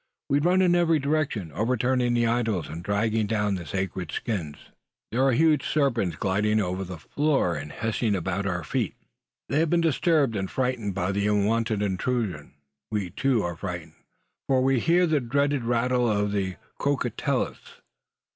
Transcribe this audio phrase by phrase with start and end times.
[0.29, 4.55] We run in every direction, overturning the idols and dragging down the sacred skins.
[5.11, 8.95] There are huge serpents gliding over the floor, and hissing around our feet.
[9.47, 12.55] They have been disturbed and frightened by the unwonted intrusion.
[12.89, 13.93] We, too, are frightened,
[14.47, 17.59] for we hear the dreaded rattle of the crotalus!